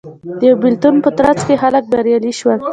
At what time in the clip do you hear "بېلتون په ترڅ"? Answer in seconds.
0.61-1.39